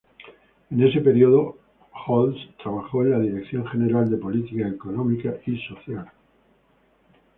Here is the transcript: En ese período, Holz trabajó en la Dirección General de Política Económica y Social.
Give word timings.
En 0.71 0.81
ese 0.81 0.99
período, 0.99 1.59
Holz 2.07 2.35
trabajó 2.57 3.03
en 3.03 3.11
la 3.11 3.19
Dirección 3.19 3.67
General 3.67 4.09
de 4.09 4.17
Política 4.17 4.67
Económica 4.67 5.35
y 5.45 5.55
Social. 5.59 6.07